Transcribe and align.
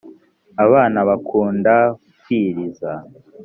abana 0.65 0.99
bakunda 1.09 1.73
kwiriza. 2.21 2.91